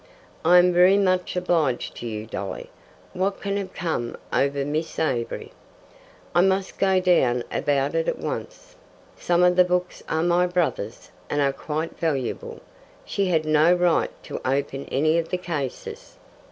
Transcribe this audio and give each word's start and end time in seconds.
"I 0.43 0.57
am 0.57 0.73
very 0.73 0.97
much 0.97 1.35
obliged 1.35 1.95
to 1.97 2.07
you, 2.07 2.25
Dolly. 2.25 2.71
What 3.13 3.39
can 3.39 3.55
have 3.57 3.71
come 3.75 4.17
over 4.33 4.65
Miss 4.65 4.97
Avery? 4.97 5.51
I 6.33 6.41
must 6.41 6.79
go 6.79 6.99
down 6.99 7.43
about 7.51 7.93
it 7.93 8.07
at 8.07 8.17
once. 8.17 8.75
Some 9.15 9.43
of 9.43 9.55
the 9.55 9.63
books 9.63 10.01
are 10.09 10.23
my 10.23 10.47
brother's, 10.47 11.11
and 11.29 11.39
are 11.39 11.53
quite 11.53 11.99
valuable. 11.99 12.61
She 13.05 13.27
had 13.27 13.45
no 13.45 13.73
right 13.75 14.09
to 14.23 14.41
open 14.43 14.85
any 14.91 15.19
of 15.19 15.29
the 15.29 15.37
cases." 15.37 16.17